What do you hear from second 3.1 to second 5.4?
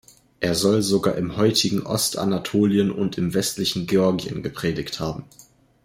im westlichen Georgien gepredigt haben.